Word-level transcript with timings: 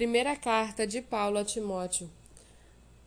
Primeira 0.00 0.34
carta 0.34 0.86
de 0.86 1.02
Paulo 1.02 1.36
a 1.36 1.44
Timóteo. 1.44 2.10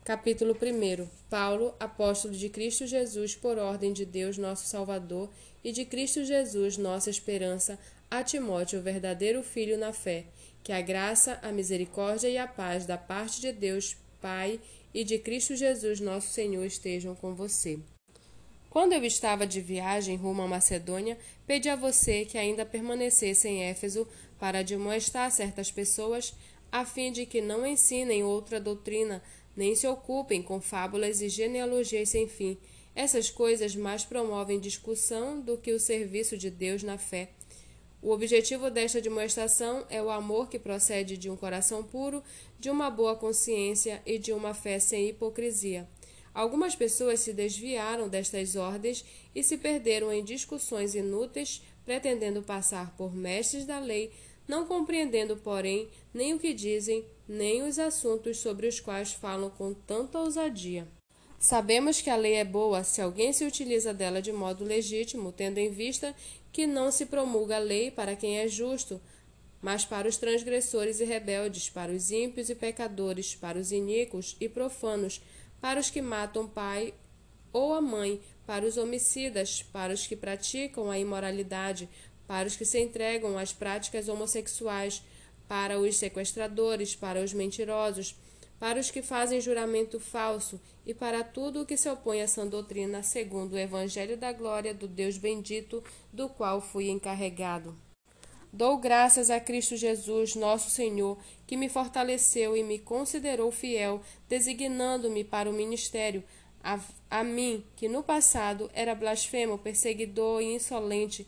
Capítulo 0.04 0.54
1. 0.54 1.08
Paulo, 1.28 1.74
apóstolo 1.80 2.32
de 2.32 2.48
Cristo 2.48 2.86
Jesus, 2.86 3.34
por 3.34 3.58
ordem 3.58 3.92
de 3.92 4.04
Deus, 4.04 4.38
nosso 4.38 4.68
Salvador, 4.68 5.28
e 5.64 5.72
de 5.72 5.84
Cristo 5.84 6.24
Jesus, 6.24 6.78
nossa 6.78 7.10
esperança, 7.10 7.80
a 8.08 8.22
Timóteo, 8.22 8.78
o 8.78 8.82
verdadeiro 8.82 9.42
filho 9.42 9.76
na 9.76 9.92
fé, 9.92 10.26
que 10.62 10.70
a 10.70 10.80
graça, 10.80 11.40
a 11.42 11.50
misericórdia 11.50 12.28
e 12.28 12.38
a 12.38 12.46
paz 12.46 12.86
da 12.86 12.96
parte 12.96 13.40
de 13.40 13.50
Deus, 13.50 13.96
Pai, 14.20 14.60
e 14.94 15.02
de 15.02 15.18
Cristo 15.18 15.56
Jesus, 15.56 15.98
nosso 15.98 16.28
Senhor, 16.28 16.64
estejam 16.64 17.16
com 17.16 17.34
você. 17.34 17.76
Quando 18.70 18.92
eu 18.92 19.04
estava 19.04 19.46
de 19.48 19.60
viagem 19.60 20.16
rumo 20.16 20.42
à 20.42 20.46
Macedônia, 20.46 21.18
pedi 21.44 21.68
a 21.68 21.74
você 21.74 22.24
que 22.24 22.38
ainda 22.38 22.64
permanecesse 22.64 23.48
em 23.48 23.64
Éfeso 23.64 24.06
para 24.38 24.62
demonstrar 24.62 25.30
certas 25.30 25.70
pessoas 25.70 26.34
a 26.74 26.84
fim 26.84 27.12
de 27.12 27.24
que 27.24 27.40
não 27.40 27.64
ensinem 27.64 28.24
outra 28.24 28.58
doutrina, 28.58 29.22
nem 29.54 29.76
se 29.76 29.86
ocupem 29.86 30.42
com 30.42 30.60
fábulas 30.60 31.22
e 31.22 31.28
genealogias 31.28 32.08
sem 32.08 32.26
fim. 32.26 32.58
Essas 32.96 33.30
coisas 33.30 33.76
mais 33.76 34.04
promovem 34.04 34.58
discussão 34.58 35.40
do 35.40 35.56
que 35.56 35.70
o 35.70 35.78
serviço 35.78 36.36
de 36.36 36.50
Deus 36.50 36.82
na 36.82 36.98
fé. 36.98 37.28
O 38.02 38.10
objetivo 38.10 38.72
desta 38.72 39.00
demonstração 39.00 39.86
é 39.88 40.02
o 40.02 40.10
amor 40.10 40.48
que 40.48 40.58
procede 40.58 41.16
de 41.16 41.30
um 41.30 41.36
coração 41.36 41.84
puro, 41.84 42.24
de 42.58 42.68
uma 42.68 42.90
boa 42.90 43.14
consciência 43.14 44.02
e 44.04 44.18
de 44.18 44.32
uma 44.32 44.52
fé 44.52 44.80
sem 44.80 45.08
hipocrisia. 45.10 45.88
Algumas 46.34 46.74
pessoas 46.74 47.20
se 47.20 47.32
desviaram 47.32 48.08
destas 48.08 48.56
ordens 48.56 49.04
e 49.32 49.44
se 49.44 49.56
perderam 49.56 50.12
em 50.12 50.24
discussões 50.24 50.96
inúteis, 50.96 51.62
pretendendo 51.84 52.42
passar 52.42 52.96
por 52.96 53.14
mestres 53.14 53.64
da 53.64 53.78
lei, 53.78 54.10
não 54.46 54.66
compreendendo, 54.66 55.36
porém, 55.36 55.88
nem 56.12 56.34
o 56.34 56.38
que 56.38 56.52
dizem, 56.52 57.04
nem 57.26 57.62
os 57.62 57.78
assuntos 57.78 58.38
sobre 58.38 58.66
os 58.66 58.80
quais 58.80 59.12
falam 59.12 59.50
com 59.50 59.72
tanta 59.72 60.18
ousadia. 60.18 60.86
Sabemos 61.38 62.00
que 62.00 62.08
a 62.08 62.16
lei 62.16 62.34
é 62.34 62.44
boa 62.44 62.84
se 62.84 63.02
alguém 63.02 63.32
se 63.32 63.44
utiliza 63.44 63.92
dela 63.92 64.22
de 64.22 64.32
modo 64.32 64.64
legítimo, 64.64 65.32
tendo 65.32 65.58
em 65.58 65.70
vista 65.70 66.14
que 66.52 66.66
não 66.66 66.90
se 66.90 67.06
promulga 67.06 67.56
a 67.56 67.58
lei 67.58 67.90
para 67.90 68.16
quem 68.16 68.38
é 68.38 68.48
justo, 68.48 69.00
mas 69.60 69.84
para 69.84 70.08
os 70.08 70.16
transgressores 70.16 71.00
e 71.00 71.04
rebeldes, 71.04 71.68
para 71.68 71.90
os 71.90 72.10
ímpios 72.10 72.48
e 72.50 72.54
pecadores, 72.54 73.34
para 73.34 73.58
os 73.58 73.72
iníquos 73.72 74.36
e 74.40 74.48
profanos, 74.48 75.20
para 75.60 75.80
os 75.80 75.90
que 75.90 76.02
matam 76.02 76.46
pai 76.46 76.94
ou 77.52 77.72
a 77.72 77.80
mãe, 77.80 78.20
para 78.46 78.66
os 78.66 78.76
homicidas, 78.76 79.62
para 79.62 79.94
os 79.94 80.06
que 80.06 80.16
praticam 80.16 80.90
a 80.90 80.98
imoralidade, 80.98 81.88
para 82.26 82.48
os 82.48 82.56
que 82.56 82.64
se 82.64 82.80
entregam 82.80 83.38
às 83.38 83.52
práticas 83.52 84.08
homossexuais, 84.08 85.02
para 85.46 85.78
os 85.78 85.96
sequestradores, 85.96 86.94
para 86.94 87.22
os 87.22 87.32
mentirosos, 87.32 88.16
para 88.58 88.80
os 88.80 88.90
que 88.90 89.02
fazem 89.02 89.40
juramento 89.40 90.00
falso 90.00 90.60
e 90.86 90.94
para 90.94 91.22
tudo 91.22 91.62
o 91.62 91.66
que 91.66 91.76
se 91.76 91.88
opõe 91.88 92.22
a 92.22 92.28
sã 92.28 92.46
doutrina, 92.46 93.02
segundo 93.02 93.54
o 93.54 93.58
Evangelho 93.58 94.16
da 94.16 94.32
glória 94.32 94.72
do 94.72 94.88
Deus 94.88 95.18
bendito, 95.18 95.82
do 96.12 96.28
qual 96.28 96.60
fui 96.60 96.88
encarregado. 96.88 97.76
Dou 98.52 98.78
graças 98.78 99.30
a 99.30 99.40
Cristo 99.40 99.76
Jesus, 99.76 100.36
nosso 100.36 100.70
Senhor, 100.70 101.18
que 101.44 101.56
me 101.56 101.68
fortaleceu 101.68 102.56
e 102.56 102.62
me 102.62 102.78
considerou 102.78 103.50
fiel, 103.50 104.00
designando-me 104.28 105.24
para 105.24 105.50
o 105.50 105.52
ministério, 105.52 106.22
a, 106.62 106.78
a 107.10 107.24
mim, 107.24 107.64
que 107.74 107.88
no 107.88 108.02
passado 108.02 108.70
era 108.72 108.94
blasfemo, 108.94 109.58
perseguidor 109.58 110.40
e 110.40 110.54
insolente, 110.54 111.26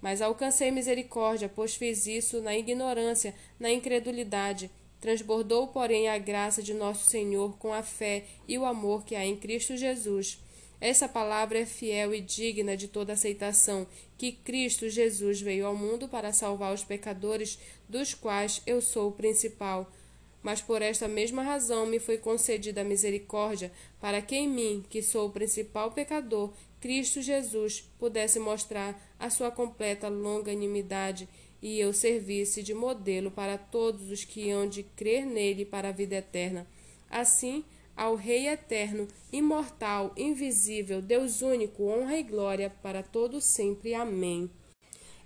mas 0.00 0.22
alcancei 0.22 0.70
misericórdia, 0.70 1.48
pois 1.48 1.74
fiz 1.74 2.06
isso 2.06 2.40
na 2.40 2.56
ignorância, 2.56 3.34
na 3.58 3.70
incredulidade. 3.70 4.70
Transbordou, 5.00 5.68
porém, 5.68 6.08
a 6.08 6.18
graça 6.18 6.62
de 6.62 6.74
nosso 6.74 7.06
Senhor 7.06 7.56
com 7.58 7.72
a 7.72 7.82
fé 7.82 8.24
e 8.46 8.58
o 8.58 8.64
amor 8.64 9.04
que 9.04 9.14
há 9.14 9.24
em 9.24 9.36
Cristo 9.36 9.76
Jesus. 9.76 10.38
Essa 10.80 11.06
palavra 11.06 11.58
é 11.58 11.66
fiel 11.66 12.14
e 12.14 12.20
digna 12.20 12.74
de 12.76 12.88
toda 12.88 13.12
aceitação, 13.12 13.86
que 14.16 14.32
Cristo 14.32 14.88
Jesus 14.88 15.40
veio 15.40 15.66
ao 15.66 15.76
mundo 15.76 16.08
para 16.08 16.32
salvar 16.32 16.72
os 16.72 16.82
pecadores, 16.82 17.58
dos 17.88 18.14
quais 18.14 18.62
eu 18.66 18.80
sou 18.80 19.08
o 19.08 19.12
principal. 19.12 19.90
Mas 20.42 20.62
por 20.62 20.80
esta 20.80 21.06
mesma 21.06 21.42
razão 21.42 21.86
me 21.86 21.98
foi 21.98 22.16
concedida 22.16 22.80
a 22.80 22.84
misericórdia, 22.84 23.70
para 24.00 24.22
que 24.22 24.34
em 24.34 24.48
mim, 24.48 24.84
que 24.88 25.02
sou 25.02 25.28
o 25.28 25.32
principal 25.32 25.92
pecador, 25.92 26.52
Cristo 26.80 27.20
Jesus 27.20 27.84
pudesse 27.98 28.38
mostrar 28.38 28.98
a 29.18 29.28
sua 29.28 29.50
completa 29.50 30.08
longanimidade 30.08 31.28
e 31.62 31.78
eu 31.78 31.92
servisse 31.92 32.62
de 32.62 32.72
modelo 32.72 33.30
para 33.30 33.58
todos 33.58 34.10
os 34.10 34.24
que 34.24 34.50
hão 34.50 34.66
de 34.66 34.82
crer 34.82 35.26
nele 35.26 35.64
para 35.64 35.90
a 35.90 35.92
vida 35.92 36.16
eterna. 36.16 36.66
Assim, 37.10 37.64
ao 37.94 38.14
Rei 38.14 38.48
eterno, 38.48 39.06
imortal, 39.30 40.14
invisível, 40.16 41.02
Deus 41.02 41.42
único, 41.42 41.84
honra 41.84 42.16
e 42.16 42.22
glória 42.22 42.70
para 42.82 43.02
todo 43.02 43.42
sempre. 43.42 43.94
Amém. 43.94 44.50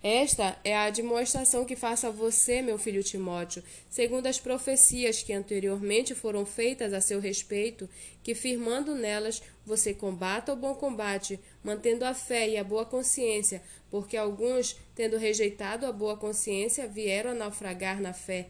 Esta 0.07 0.61
é 0.63 0.77
a 0.77 0.91
demonstração 0.91 1.65
que 1.65 1.75
faço 1.75 2.07
a 2.07 2.11
você, 2.11 2.61
meu 2.61 2.77
filho 2.77 3.03
Timóteo, 3.03 3.65
segundo 3.89 4.27
as 4.27 4.39
profecias 4.39 5.23
que 5.23 5.33
anteriormente 5.33 6.15
foram 6.15 6.45
feitas 6.45 6.93
a 6.93 7.01
seu 7.01 7.19
respeito, 7.19 7.89
que 8.23 8.35
firmando 8.35 8.95
nelas 8.95 9.43
você 9.65 9.95
combata 9.95 10.53
o 10.53 10.57
bom 10.57 10.75
combate, 10.75 11.41
mantendo 11.63 12.05
a 12.05 12.13
fé 12.13 12.47
e 12.47 12.59
a 12.59 12.63
boa 12.63 12.85
consciência, 12.85 13.63
porque 13.91 14.15
alguns, 14.15 14.77
tendo 14.95 15.17
rejeitado 15.17 15.87
a 15.87 15.93
boa 15.93 16.19
consciência, 16.19 16.87
vieram 16.87 17.31
a 17.31 17.35
naufragar 17.35 17.99
na 17.99 18.13
fé. 18.13 18.49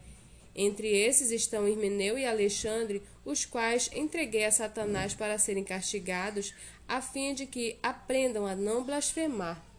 Entre 0.57 0.89
esses 0.89 1.31
estão 1.31 1.69
Irmeneu 1.69 2.19
e 2.19 2.27
Alexandre, 2.27 3.01
os 3.25 3.45
quais 3.45 3.89
entreguei 3.95 4.45
a 4.45 4.51
Satanás 4.51 5.15
para 5.15 5.39
serem 5.39 5.63
castigados, 5.63 6.53
a 6.89 7.01
fim 7.01 7.33
de 7.33 7.47
que 7.47 7.79
aprendam 7.81 8.45
a 8.45 8.57
não 8.57 8.83
blasfemar. 8.83 9.74